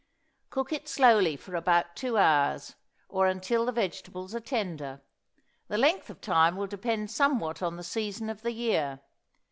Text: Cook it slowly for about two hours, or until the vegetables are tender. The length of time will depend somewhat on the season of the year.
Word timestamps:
Cook 0.49 0.73
it 0.73 0.87
slowly 0.87 1.35
for 1.37 1.55
about 1.55 1.95
two 1.95 2.17
hours, 2.17 2.73
or 3.07 3.27
until 3.27 3.67
the 3.67 3.71
vegetables 3.71 4.33
are 4.33 4.39
tender. 4.39 5.03
The 5.67 5.77
length 5.77 6.09
of 6.09 6.21
time 6.21 6.55
will 6.55 6.65
depend 6.65 7.11
somewhat 7.11 7.61
on 7.61 7.75
the 7.77 7.83
season 7.83 8.27
of 8.27 8.41
the 8.41 8.51
year. 8.51 9.01